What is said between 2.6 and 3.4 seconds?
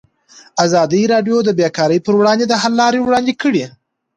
حل لارې وړاندې